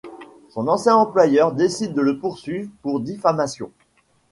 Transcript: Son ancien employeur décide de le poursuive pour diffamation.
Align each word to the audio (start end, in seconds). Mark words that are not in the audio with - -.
Son 0.49 0.67
ancien 0.67 0.95
employeur 0.95 1.51
décide 1.53 1.93
de 1.93 2.01
le 2.01 2.17
poursuive 2.17 2.71
pour 2.81 3.01
diffamation. 3.01 3.71